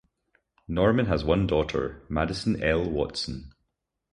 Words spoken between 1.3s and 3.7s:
daughter, Madison Elle Watson.